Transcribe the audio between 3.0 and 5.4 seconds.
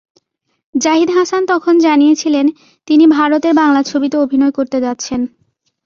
ভারতের বাংলা ছবিতে অভিনয় করতে যাচ্ছেন।